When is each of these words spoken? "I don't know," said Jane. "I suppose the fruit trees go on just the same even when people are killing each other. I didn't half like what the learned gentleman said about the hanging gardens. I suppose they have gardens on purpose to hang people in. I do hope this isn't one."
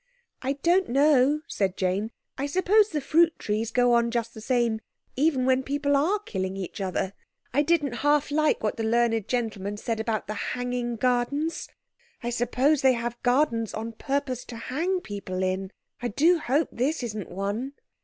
"I 0.41 0.53
don't 0.53 0.89
know," 0.89 1.41
said 1.47 1.77
Jane. 1.77 2.09
"I 2.35 2.47
suppose 2.47 2.89
the 2.89 2.99
fruit 3.01 3.37
trees 3.37 3.69
go 3.69 3.93
on 3.93 4.09
just 4.09 4.33
the 4.33 4.41
same 4.41 4.81
even 5.15 5.45
when 5.45 5.61
people 5.61 5.95
are 5.95 6.17
killing 6.17 6.57
each 6.57 6.81
other. 6.81 7.13
I 7.53 7.61
didn't 7.61 7.97
half 8.01 8.31
like 8.31 8.63
what 8.63 8.77
the 8.77 8.83
learned 8.83 9.27
gentleman 9.27 9.77
said 9.77 9.99
about 9.99 10.25
the 10.25 10.33
hanging 10.57 10.95
gardens. 10.95 11.69
I 12.23 12.31
suppose 12.31 12.81
they 12.81 12.93
have 12.93 13.21
gardens 13.21 13.75
on 13.75 13.91
purpose 13.91 14.43
to 14.45 14.55
hang 14.55 15.01
people 15.01 15.43
in. 15.43 15.71
I 16.01 16.07
do 16.07 16.39
hope 16.39 16.69
this 16.71 17.03
isn't 17.03 17.29
one." 17.29 17.73